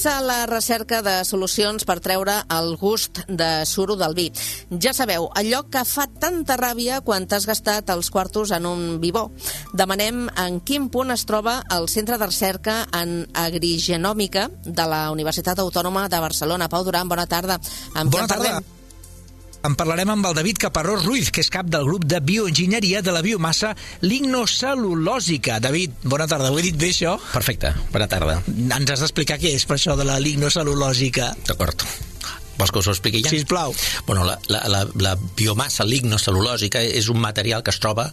[0.00, 4.24] Avança la recerca de solucions per treure el gust de suro del vi.
[4.80, 9.26] Ja sabeu, allò que fa tanta ràbia quan t'has gastat els quartos en un vivó.
[9.76, 15.60] Demanem en quin punt es troba el Centre de Recerca en Agrigenòmica de la Universitat
[15.60, 16.72] Autònoma de Barcelona.
[16.72, 17.60] Pau Duran, bona tarda.
[17.92, 18.54] Amb bona tarda.
[18.56, 18.79] Parlem?
[19.60, 23.12] En parlarem amb el David Caparrós Ruiz, que és cap del grup de bioenginyeria de
[23.12, 25.58] la biomassa lignocel·lulòsica.
[25.60, 26.48] David, bona tarda.
[26.48, 27.18] Ho he dit bé, això?
[27.34, 27.74] Perfecte.
[27.92, 28.38] Bona tarda.
[28.48, 31.34] Ens has d'explicar què és per això de la lignocel·lulòsica.
[31.50, 31.84] D'acord.
[32.60, 33.30] Vols que us ho expliqui ja?
[33.32, 33.72] Sisplau.
[34.06, 38.10] Bueno, la, la, la, la biomassa lignocel·lulòsica és un material que es troba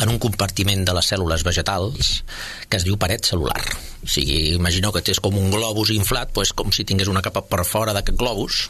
[0.00, 2.22] en un compartiment de les cèl·lules vegetals
[2.68, 3.60] que es diu paret cel·lular.
[4.04, 7.44] O sigui, imagineu que és com un globus inflat, doncs com si tingués una capa
[7.44, 8.66] per fora d'aquest globus,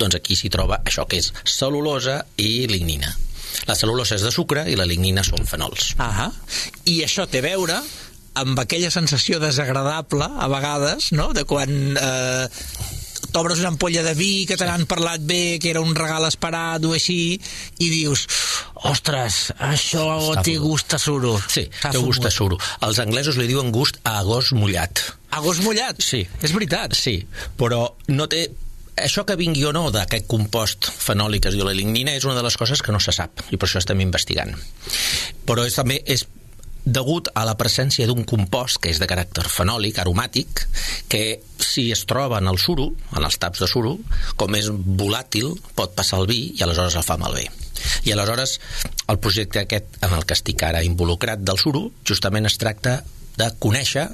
[0.00, 3.12] doncs aquí s'hi troba això que és cel·lulosa i lignina.
[3.68, 5.94] La cel·lulosa és de sucre i la lignina són fenols.
[5.98, 6.30] Ah
[6.86, 7.80] I això té a veure
[8.40, 12.46] amb aquella sensació desagradable, a vegades, no?, de quan eh,
[13.34, 16.84] t'obres una ampolla de vi que te n'han parlat bé, que era un regal esperat
[16.86, 17.36] o així,
[17.82, 18.26] i dius
[18.90, 21.34] ostres, això Està té gust a suro.
[21.50, 22.58] Sí, té gust a suro.
[22.86, 25.04] Els anglesos li diuen gust a gos mullat.
[25.36, 26.00] A gos mullat?
[26.02, 26.24] Sí.
[26.42, 26.96] És veritat?
[26.98, 27.20] Sí,
[27.60, 27.84] però
[28.14, 28.48] no té
[28.96, 32.36] això que vingui o no d'aquest compost fenòlic que es diu la lignina és una
[32.38, 34.54] de les coses que no se sap i per això estem investigant
[35.46, 36.26] però és, també és
[36.84, 40.64] degut a la presència d'un compost que és de caràcter fenòlic, aromàtic,
[41.12, 43.96] que si es troba en el suro, en els taps de suro,
[44.40, 47.46] com és volàtil, pot passar el vi i aleshores el fa malbé.
[48.08, 48.58] I aleshores
[49.08, 53.00] el projecte aquest en el que estic ara involucrat del suro justament es tracta
[53.36, 54.08] de conèixer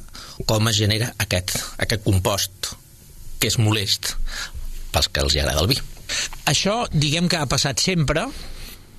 [0.46, 2.74] com es genera aquest, aquest compost
[3.40, 4.14] que és molest
[4.96, 5.80] pels que els agrada el vi.
[6.48, 8.26] Això, diguem que ha passat sempre,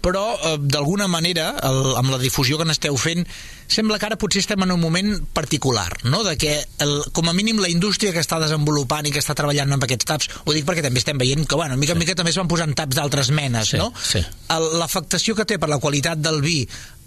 [0.08, 3.26] però eh, d'alguna manera, el, amb la difusió que n'esteu fent,
[3.68, 6.22] sembla que ara potser estem en un moment particular, no?
[6.24, 6.54] de que
[6.84, 10.08] el, com a mínim la indústria que està desenvolupant i que està treballant amb aquests
[10.08, 12.52] taps, ho dic perquè també estem veient que, bueno, mica en mica també es van
[12.52, 13.90] posant taps d'altres menes, sí, no?
[14.00, 14.24] Sí.
[14.80, 16.62] L'afectació que té per la qualitat del vi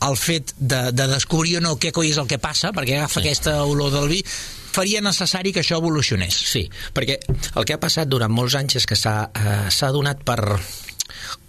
[0.04, 3.20] el fet de, de descobrir o no què coi és el que passa, perquè agafa
[3.20, 3.28] sí.
[3.28, 4.24] aquesta olor del vi,
[4.70, 6.36] faria necessari que això evolucionés.
[6.52, 7.18] Sí, perquè
[7.54, 10.40] el que ha passat durant molts anys és que s'ha eh, donat per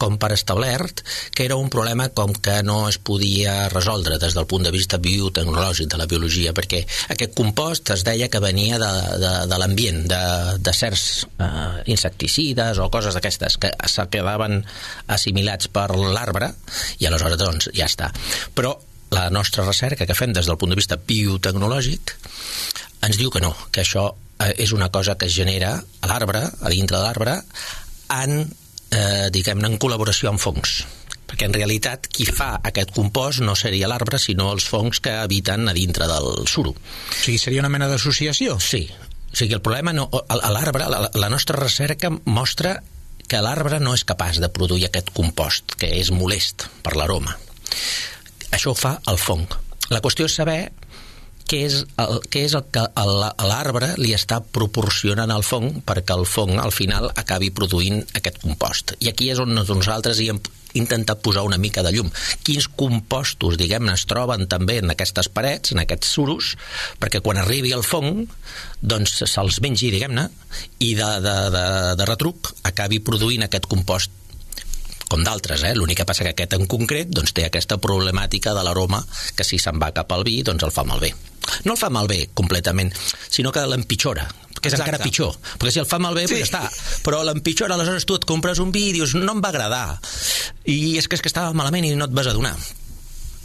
[0.01, 1.03] com per establert
[1.35, 4.99] que era un problema com que no es podia resoldre des del punt de vista
[5.01, 6.83] biotecnològic de la biologia, perquè
[7.13, 10.21] aquest compost es deia que venia de, de, de l'ambient, de,
[10.59, 14.61] de certs eh, insecticides o coses d'aquestes que se quedaven
[15.07, 16.53] assimilats per l'arbre
[16.99, 18.11] i aleshores doncs ja està.
[18.57, 18.75] Però
[19.11, 22.15] la nostra recerca que fem des del punt de vista biotecnològic
[23.05, 24.07] ens diu que no, que això
[24.39, 27.37] eh, és una cosa que es genera a l'arbre, a dintre de l'arbre,
[28.21, 28.41] en,
[28.91, 30.81] eh, diguem-ne, en col·laboració amb fongs
[31.31, 35.69] perquè en realitat qui fa aquest compost no seria l'arbre, sinó els fongs que habiten
[35.71, 36.73] a dintre del suro.
[36.75, 38.57] O sigui, seria una mena d'associació?
[38.59, 38.83] Sí.
[39.31, 42.81] O sigui, el problema no, a l'arbre, la, la nostra recerca mostra
[43.31, 47.37] que l'arbre no és capaç de produir aquest compost, que és molest per l'aroma.
[48.51, 49.47] Això ho fa el fong.
[49.91, 50.59] La qüestió és saber
[51.51, 56.23] què és el, què és el que l'arbre li està proporcionant al fong perquè el
[56.29, 58.95] fong al final acabi produint aquest compost.
[59.03, 60.39] I aquí és on nosaltres hi hem
[60.79, 62.07] intentat posar una mica de llum.
[62.47, 66.53] Quins compostos, diguem-ne, es troben també en aquestes parets, en aquests suros,
[67.01, 68.23] perquè quan arribi el fong,
[68.79, 70.29] doncs se'ls mengi, diguem-ne,
[70.79, 71.65] i de, de, de,
[71.99, 74.20] de retruc acabi produint aquest compost
[75.11, 75.73] com d'altres, eh?
[75.75, 79.01] l'únic que passa que aquest en concret doncs, té aquesta problemàtica de l'aroma
[79.35, 81.11] que si se'n va cap al vi doncs el fa malbé.
[81.65, 82.93] No el fa malbé completament,
[83.27, 84.27] sinó que l'empitjora,
[84.61, 84.87] que és Exacte.
[84.87, 85.35] encara pitjor.
[85.57, 86.35] Perquè si el fa malbé, sí.
[86.35, 87.01] pues ja està.
[87.03, 89.97] Però l'empitjora, aleshores tu et compres un vi i dius, no em va agradar.
[90.69, 92.53] I és que és que estava malament i no et vas adonar.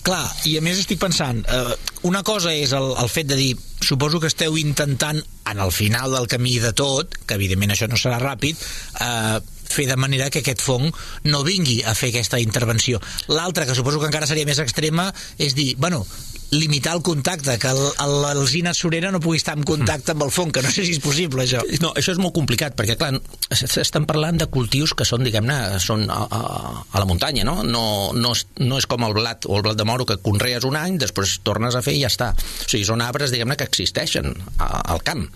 [0.07, 1.73] Clar, i a més estic pensant, eh,
[2.07, 5.19] una cosa és el, el fet de dir, suposo que esteu intentant,
[5.51, 8.61] en el final del camí de tot, que evidentment això no serà ràpid,
[9.03, 9.41] eh,
[9.73, 10.89] fer de manera que aquest fong
[11.31, 13.01] no vingui a fer aquesta intervenció.
[13.33, 16.05] L'altra, que suposo que encara seria més extrema, és dir, bueno,
[16.51, 20.63] limitar el contacte, que l'alzina surera no pugui estar en contacte amb el fong, que
[20.63, 21.63] no sé si és possible, això.
[21.83, 23.13] No, això és molt complicat, perquè, clar,
[23.51, 26.41] estem parlant de cultius que són, diguem-ne, són a, a,
[26.87, 27.59] a la muntanya, no?
[27.67, 27.85] No,
[28.15, 30.79] no, és, no és com el blat o el blat de moro que conrees un
[30.79, 32.33] any, després tornes a fer i ja està.
[32.37, 34.33] O sigui, són arbres, diguem-ne, que existeixen
[34.63, 35.27] al camp.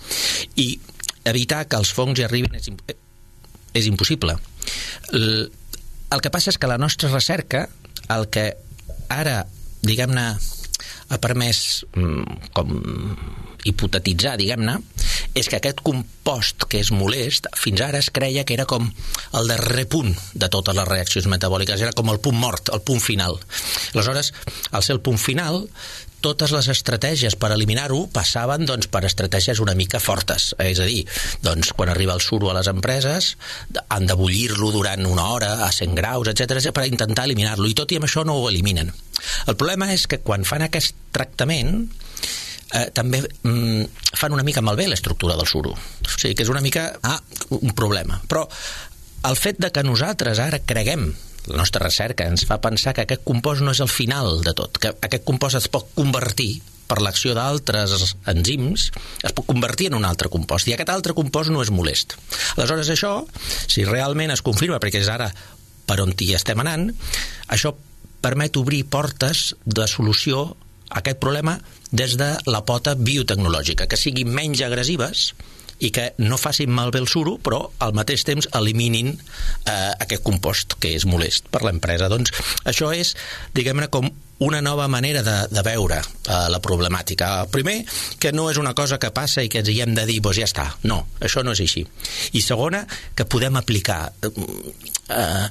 [0.62, 0.72] I
[1.30, 2.70] evitar que els fongs hi arribin és,
[3.74, 4.36] és impossible.
[5.12, 7.66] El que passa és que la nostra recerca,
[8.10, 8.50] el que
[9.10, 9.44] ara,
[9.86, 10.26] diguem-ne,
[11.10, 12.74] ha permès mm, com
[13.66, 14.76] hipotetitzar, diguem-ne,
[15.36, 18.86] és que aquest compost que és molest, fins ara es creia que era com
[19.36, 23.02] el darrer punt de totes les reaccions metabòliques, era com el punt mort, el punt
[23.04, 23.36] final.
[23.94, 24.32] Aleshores,
[24.70, 25.64] al ser el punt final,
[26.24, 30.50] totes les estratègies per eliminar-ho passaven doncs, per estratègies una mica fortes.
[30.60, 31.04] És a dir,
[31.44, 33.34] doncs, quan arriba el suro a les empreses,
[33.88, 37.68] han de bullir-lo durant una hora a 100 graus, etc per intentar eliminar-lo.
[37.68, 38.92] I tot i amb això no ho eliminen.
[39.48, 41.88] El problema és que quan fan aquest tractament,
[42.74, 45.74] eh, també mm, fan una mica malbé l'estructura del suro.
[45.74, 47.18] O sigui que és una mica ah,
[47.60, 48.20] un problema.
[48.28, 48.46] Però
[49.28, 51.10] el fet de que nosaltres ara creguem
[51.50, 54.78] la nostra recerca ens fa pensar que aquest compost no és el final de tot,
[54.80, 56.60] que aquest compost es pot convertir
[56.90, 58.88] per l'acció d'altres enzims,
[59.22, 62.16] es pot convertir en un altre compost, i aquest altre compost no és molest.
[62.56, 63.12] Aleshores, això,
[63.70, 65.30] si realment es confirma, perquè és ara
[65.86, 66.90] per on hi estem anant,
[67.50, 67.74] això
[68.20, 70.42] permet obrir portes de solució
[70.90, 71.56] a aquest problema
[71.90, 75.30] des de la pota biotecnològica, que siguin menys agressives
[75.80, 80.76] i que no facin malbé el suro, però al mateix temps eliminin eh, aquest compost
[80.80, 82.10] que és molest per l'empresa.
[82.12, 82.34] Doncs
[82.68, 83.14] això és,
[83.56, 84.10] diguem-ne, com
[84.40, 87.32] una nova manera de, de veure eh, la problemàtica.
[87.52, 87.80] Primer,
[88.20, 90.40] que no és una cosa que passa i que ens hi hem de dir, doncs
[90.40, 90.66] ja està.
[90.88, 91.84] No, això no és així.
[92.32, 92.86] I segona,
[93.16, 95.46] que podem aplicar eh,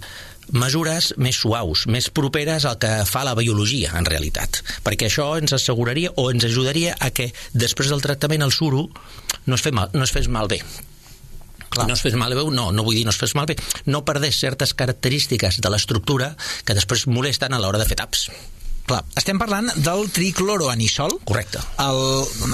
[0.52, 4.62] mesures més suaus, més properes al que fa la biologia, en realitat.
[4.86, 8.88] Perquè això ens asseguraria o ens ajudaria a que després del tractament el suro
[9.46, 10.62] no es, fe mal, no es fes malbé.
[11.70, 11.86] Clar.
[11.86, 13.56] No es fes malbé, no, no vull dir no es fes malbé,
[13.86, 16.34] no perdés certes característiques de l'estructura
[16.66, 18.30] que després molesten a l'hora de fer taps.
[18.90, 21.20] Clar, estem parlant del tricloroanisol.
[21.30, 21.62] Correcte.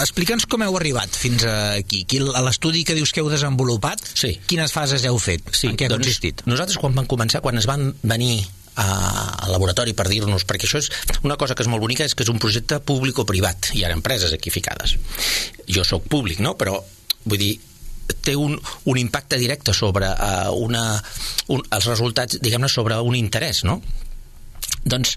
[0.04, 2.04] Explica'ns com heu arribat fins aquí.
[2.36, 4.34] A l'estudi que dius que heu desenvolupat, sí.
[4.50, 5.48] quines fases heu fet?
[5.56, 6.44] Sí, en què ha doncs, consistit?
[6.50, 8.44] Nosaltres, quan vam començar, quan es van venir
[8.76, 10.90] al laboratori per dir-nos, perquè això és
[11.24, 13.86] una cosa que és molt bonica, és que és un projecte públic o privat, hi
[13.86, 14.98] ha empreses aquí ficades.
[15.72, 16.82] Jo sóc públic, no?, però
[17.24, 17.54] vull dir,
[18.26, 20.84] té un, un impacte directe sobre uh, una,
[21.48, 23.80] un, els resultats, diguem-ne, sobre un interès, no?
[24.84, 25.16] Doncs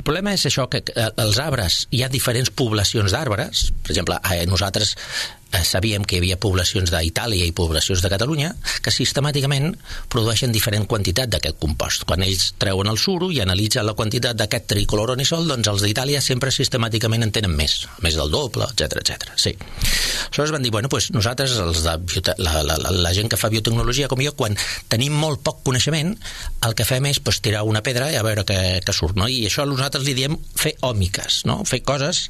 [0.00, 0.80] el problema és això, que
[1.20, 6.20] els arbres, hi ha diferents poblacions d'arbres, per exemple, eh, nosaltres eh, sabíem que hi
[6.22, 8.52] havia poblacions d'Itàlia i poblacions de Catalunya
[8.82, 9.74] que sistemàticament
[10.12, 12.06] produeixen diferent quantitat d'aquest compost.
[12.08, 16.52] Quan ells treuen el suro i analitzen la quantitat d'aquest tricoloranisol, doncs els d'Itàlia sempre
[16.54, 19.34] sistemàticament en tenen més, més del doble, etc etc.
[19.36, 19.54] Sí.
[20.30, 23.50] Aleshores van dir, bueno, pues nosaltres, els de la, la, la, la gent que fa
[23.52, 24.56] biotecnologia com jo, quan
[24.92, 26.14] tenim molt poc coneixement,
[26.66, 29.28] el que fem és pues, tirar una pedra i a veure què, què surt, no?
[29.28, 31.62] I això nosaltres li diem fer òmiques, no?
[31.68, 32.28] Fer coses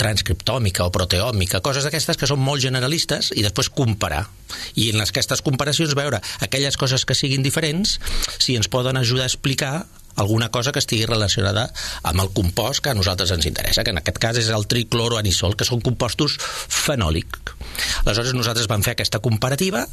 [0.00, 4.26] transcriptòmica o proteòmica, coses d'aquestes que són molt generalistes i després comparar.
[4.78, 7.98] I en aquestes comparacions veure aquelles coses que siguin diferents
[8.38, 9.74] si ens poden ajudar a explicar
[10.16, 11.68] alguna cosa que estigui relacionada
[12.02, 15.56] amb el compost que a nosaltres ens interessa, que en aquest cas és el tricloroanisol,
[15.56, 17.52] que són compostos fenòlics.
[18.04, 19.84] Aleshores nosaltres vam fer aquesta comparativa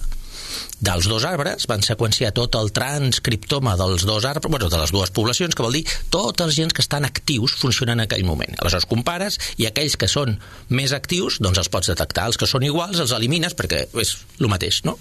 [0.83, 5.13] dels dos arbres, van seqüenciar tot el transcriptoma dels dos arbres, bueno, de les dues
[5.15, 8.55] poblacions, que vol dir tots els gens que estan actius funcionen en aquell moment.
[8.59, 10.37] Aleshores compares i aquells que són
[10.69, 12.27] més actius, doncs els pots detectar.
[12.31, 14.97] Els que són iguals els elimines perquè és el mateix, no?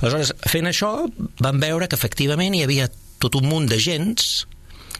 [0.00, 0.94] Aleshores, fent això,
[1.40, 2.88] van veure que efectivament hi havia
[3.20, 4.46] tot un munt de gens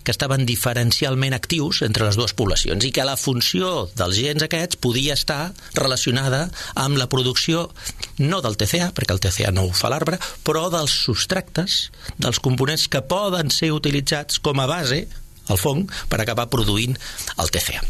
[0.05, 4.79] que estaven diferencialment actius entre les dues poblacions i que la funció dels gens aquests
[4.81, 7.69] podia estar relacionada amb la producció
[8.19, 12.89] no del TCA, perquè el TCA no ho fa l'arbre, però dels substractes, dels components
[12.89, 15.07] que poden ser utilitzats com a base
[15.51, 16.97] al fong per acabar produint
[17.39, 17.83] el TCA.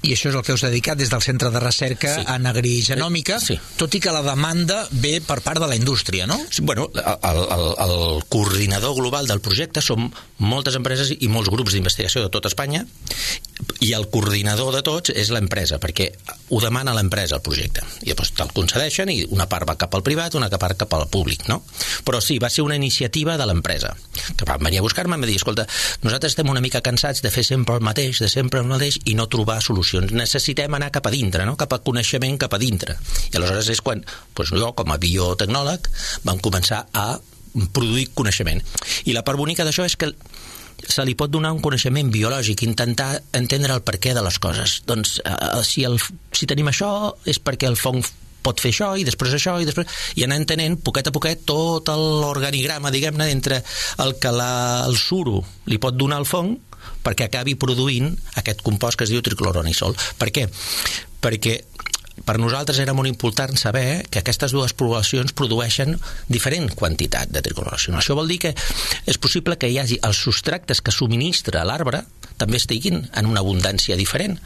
[0.00, 2.22] I això és el que us dedicat des del Centre de Recerca Sí.
[2.26, 3.58] en Agrigenòmica, Sí.
[3.76, 6.40] tot i que la demanda ve per part de la indústria, no?
[6.50, 10.08] Sí, Bueno, el, el, el coordinador global del projecte són
[10.40, 12.86] moltes empreses i molts grups d'investigació de tot Espanya
[13.84, 16.08] i el coordinador de tots és l'empresa, perquè
[16.50, 17.84] ho demana l'empresa el projecte.
[18.02, 21.06] I llavors te'l concedeixen i una part va cap al privat, una part cap al
[21.12, 21.60] públic, no?
[22.06, 23.92] Però sí, va ser una iniciativa de l'empresa,
[24.36, 25.66] que van venir a buscar-me i em va dir, escolta,
[26.02, 29.16] nosaltres estem una mica cansats de fer sempre el mateix, de sempre el mateix, i
[29.18, 30.12] no trobar solucions.
[30.16, 31.56] Necessitem anar cap a dintre, no?
[31.60, 32.96] cap a coneixement cap a dintre.
[33.30, 34.04] I aleshores és quan
[34.36, 35.90] doncs jo, com a biotecnòleg,
[36.24, 37.10] vam començar a
[37.74, 38.62] produir coneixement.
[39.10, 40.12] I la part bonica d'això és que
[40.86, 44.80] se li pot donar un coneixement biològic, intentar entendre el perquè de les coses.
[44.88, 45.98] Doncs eh, si, el,
[46.32, 48.02] si tenim això és perquè el fong
[48.40, 51.90] pot fer això i després això i després i anar entenent poquet a poquet tot
[51.92, 53.60] l'organigrama diguem-ne entre
[54.00, 54.52] el que la,
[54.88, 56.54] el suro li pot donar al fong
[57.04, 58.08] perquè acabi produint
[58.40, 59.96] aquest compost que es diu tricloronisol.
[60.16, 60.46] Per què?
[61.20, 61.58] Perquè
[62.24, 65.96] per nosaltres era molt important saber que aquestes dues poblacions produeixen
[66.28, 67.98] diferent quantitat de triclorocino.
[67.98, 68.54] Això vol dir que
[69.06, 72.04] és possible que hi hagi els substractes que subministra l'arbre
[72.40, 74.38] també estiguin en una abundància diferent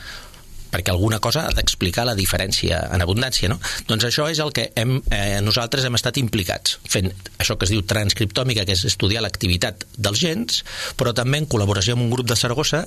[0.75, 3.61] perquè alguna cosa ha d'explicar la diferència en abundància, no?
[3.87, 7.75] Doncs això és el que hem, eh, nosaltres hem estat implicats, fent això que es
[7.75, 10.65] diu transcriptòmica, que és estudiar l'activitat dels gens,
[10.99, 12.85] però també en col·laboració amb un grup de Saragossa,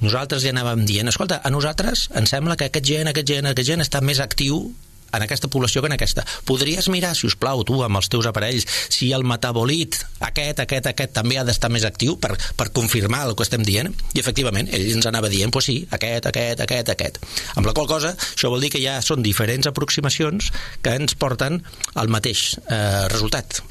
[0.00, 3.74] nosaltres ja anàvem dient, escolta, a nosaltres ens sembla que aquest gen, aquest gen, aquest
[3.74, 4.68] gen està més actiu
[5.12, 6.24] en aquesta població que en aquesta.
[6.48, 10.90] Podries mirar, si us plau, tu, amb els teus aparells, si el metabolit, aquest, aquest,
[10.92, 13.92] aquest, també ha d'estar més actiu per, per confirmar el que estem dient?
[14.14, 17.22] I, efectivament, ell ens anava dient, pues sí, aquest, aquest, aquest, aquest.
[17.56, 20.52] Amb la qual cosa, això vol dir que ja són diferents aproximacions
[20.84, 21.62] que ens porten
[21.98, 23.62] al mateix eh, resultat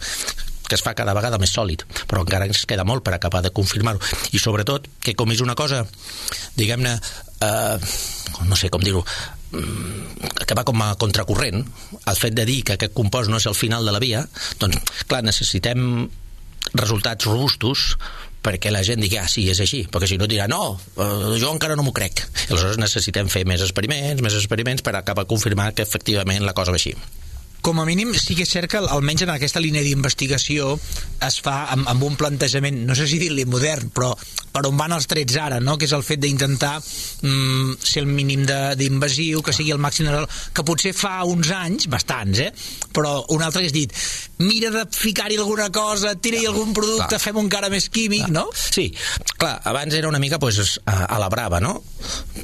[0.67, 3.53] que es fa cada vegada més sòlid, però encara ens queda molt per acabar de
[3.55, 4.01] confirmar-ho.
[4.35, 5.85] I sobretot, que com és una cosa,
[6.59, 6.97] diguem-ne,
[7.47, 7.77] eh,
[8.43, 9.05] no sé com dir-ho,
[9.51, 13.55] que va com a contracorrent el fet de dir que aquest compost no és el
[13.55, 14.25] final de la via
[14.59, 16.07] doncs clar, necessitem
[16.75, 17.93] resultats robustos
[18.43, 21.49] perquè la gent digui, ah, sí, és així, perquè si no dirà, no, eh, jo
[21.51, 22.21] encara no m'ho crec.
[22.45, 26.71] I aleshores necessitem fer més experiments, més experiments per acabar confirmar que efectivament la cosa
[26.71, 26.95] va així
[27.67, 30.69] com a mínim sí que és cert que almenys en aquesta línia d'investigació
[31.27, 34.13] es fa amb, amb un plantejament, no sé si dir-li modern, però
[34.53, 35.75] per on van els trets ara, no?
[35.75, 40.23] que és el fet d'intentar mm, ser el mínim d'invasiu, que sigui el màxim de...
[40.55, 42.53] que potser fa uns anys, bastants, eh?
[42.95, 43.93] però un altre que has dit
[44.37, 47.21] mira de ficar-hi alguna cosa, tira-hi algun producte, clar.
[47.21, 48.33] fem un cara més químic, clar.
[48.33, 48.45] no?
[48.53, 48.87] Sí,
[49.35, 51.81] clar, abans era una mica pues, a, a la brava, no?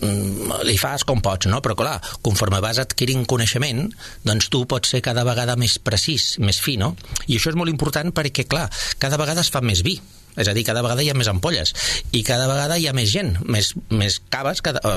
[0.01, 1.61] Mm, li fas com pots, no?
[1.63, 3.85] Però clar, conforme vas adquirint coneixement,
[4.25, 6.95] doncs tu pots ser cada vegada més precís, més fi, no?
[7.27, 8.65] I això és molt important perquè, clar,
[8.97, 9.99] cada vegada es fa més vi
[10.33, 11.73] és a dir, cada vegada hi ha més ampolles
[12.17, 14.93] i cada vegada hi ha més gent, més, més caves, que, eh,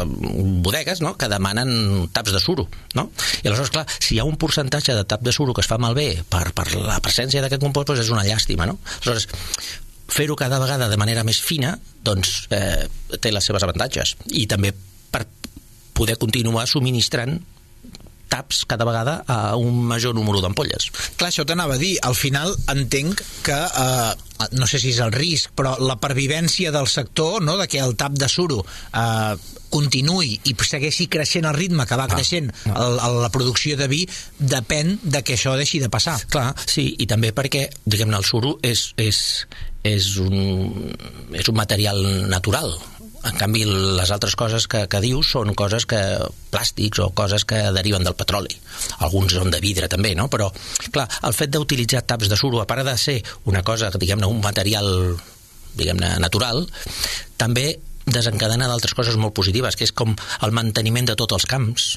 [0.64, 2.64] bodegues, no?, que demanen taps de suro,
[2.96, 3.10] no?
[3.42, 5.76] I aleshores, clar, si hi ha un percentatge de tap de suro que es fa
[5.82, 8.78] malbé per, per la presència d'aquest compost, doncs és una llàstima, no?
[9.02, 9.28] Aleshores,
[10.08, 11.74] fer-ho cada vegada de manera més fina,
[12.06, 12.86] doncs eh,
[13.20, 14.16] té les seves avantatges.
[14.32, 14.72] I també
[15.12, 15.26] per
[15.96, 17.36] poder continuar subministrant
[18.28, 20.90] taps cada vegada a un major número d'ampolles.
[21.16, 21.96] Clar, això t'anava a dir.
[22.06, 26.88] Al final entenc que, eh, no sé si és el risc, però la pervivència del
[26.88, 29.36] sector, no?, de que el tap de suro eh,
[29.70, 33.88] continuï i segueixi creixent el ritme que va ah, creixent El, el, la producció de
[33.90, 34.04] vi,
[34.38, 36.18] depèn de que això deixi de passar.
[36.32, 39.18] Clar, sí, i també perquè, diguem-ne, el suro és, és,
[39.86, 40.92] és, un,
[41.34, 42.74] és un material natural,
[43.26, 46.00] en canvi, les altres coses que, que dius són coses que
[46.52, 48.54] plàstics o coses que deriven del petroli.
[49.06, 50.28] Alguns són de vidre també, no?
[50.32, 50.50] Però,
[50.94, 53.18] clar, el fet d'utilitzar taps de suro, a part de ser
[53.50, 54.88] una cosa, diguem-ne, un material
[55.76, 56.64] diguem-ne, natural,
[57.36, 57.74] també
[58.06, 61.88] desencadena d'altres coses molt positives, que és com el manteniment de tots els camps,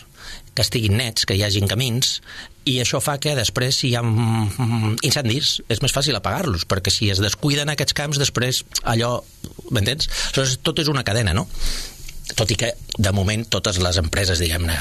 [0.60, 2.18] que estiguin nets, que hi hagin camins,
[2.68, 4.02] i això fa que després, si hi ha
[5.08, 9.22] incendis, és més fàcil apagar-los, perquè si es descuiden aquests camps, després allò...
[9.72, 10.10] M'entens?
[10.10, 11.46] Aleshores, tot és una cadena, no?
[12.36, 14.76] Tot i que, de moment, totes les empreses, diguem-ne,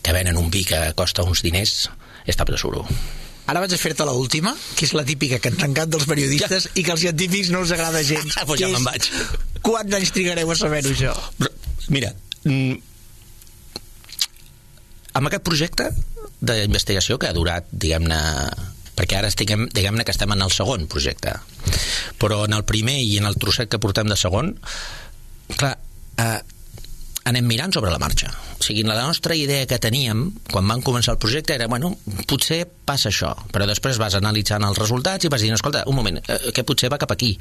[0.00, 1.76] que venen un vi que costa uns diners,
[2.24, 2.86] és tap de suro.
[3.52, 6.70] Ara vaig a fer-te l última, que és la típica que ens encanta dels periodistes
[6.70, 6.74] ja.
[6.80, 8.40] i que als científics no els agrada gens.
[8.40, 9.12] Ah, pues ja me'n vaig.
[9.60, 11.12] Quants anys trigareu a saber-ho, això?
[11.92, 12.16] Mira,
[12.48, 12.95] mm,
[15.16, 15.90] amb aquest projecte
[16.44, 18.20] d'investigació que ha durat, diguem-ne,
[18.96, 21.32] perquè ara estiguem, diguem-ne que estem en el segon projecte,
[22.20, 24.54] però en el primer i en el trosset que portem de segon,
[25.56, 25.76] clar,
[26.20, 26.40] eh,
[27.26, 28.30] anem mirant sobre la marxa.
[28.56, 31.92] O sigui, la nostra idea que teníem quan vam començar el projecte era, bueno,
[32.30, 36.20] potser passa això, però després vas analitzant els resultats i vas dir, escolta, un moment,
[36.22, 37.32] eh, que potser va cap aquí,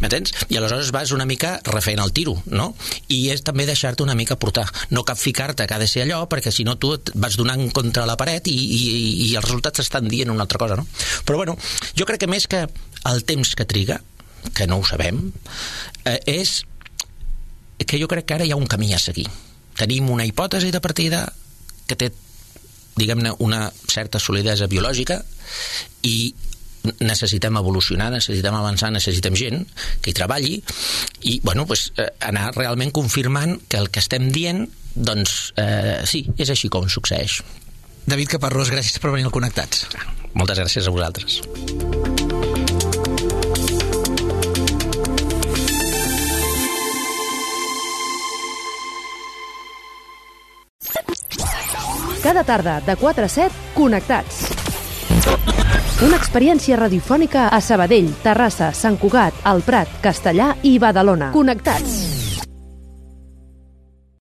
[0.00, 0.32] m'entens?
[0.48, 2.70] I aleshores vas una mica refent el tiro, no?
[3.12, 6.24] I és també deixar-te una mica portar, no cap ficar-te que ha de ser allò,
[6.32, 8.82] perquè si no tu et vas donant contra la paret i, i,
[9.28, 10.88] i els resultats estan dient una altra cosa, no?
[11.28, 11.58] Però bueno,
[11.96, 12.64] jo crec que més que
[13.04, 14.00] el temps que triga,
[14.56, 15.28] que no ho sabem,
[16.04, 16.62] eh, és
[17.84, 19.26] que jo crec que ara hi ha un camí a seguir.
[19.76, 21.26] Tenim una hipòtesi de partida
[21.86, 22.10] que té,
[22.96, 25.20] diguem-ne, una certa solidesa biològica
[26.08, 26.34] i
[27.02, 29.64] necessitem evolucionar, necessitem avançar, necessitem gent
[30.00, 30.56] que hi treballi
[31.22, 36.24] i, bueno, pues, eh, anar realment confirmant que el que estem dient, doncs, eh, sí,
[36.38, 37.42] és així com succeeix.
[38.06, 39.86] David Caparrós, gràcies per venir al Connectats.
[40.34, 41.40] Moltes gràcies a vosaltres.
[52.26, 54.48] Cada tarda, de 4 a 7, connectats.
[56.02, 61.30] Una experiència radiofònica a Sabadell, Terrassa, Sant Cugat, El Prat, Castellà i Badalona.
[61.30, 62.05] Connectats.